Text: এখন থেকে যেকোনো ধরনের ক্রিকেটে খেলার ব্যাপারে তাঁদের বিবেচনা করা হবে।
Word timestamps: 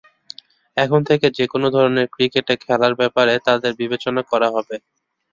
এখন 0.77 0.99
থেকে 1.09 1.27
যেকোনো 1.37 1.67
ধরনের 1.75 2.07
ক্রিকেটে 2.13 2.53
খেলার 2.63 2.93
ব্যাপারে 2.95 3.33
তাঁদের 3.47 3.71
বিবেচনা 3.81 4.21
করা 4.31 4.47
হবে। 4.55 4.75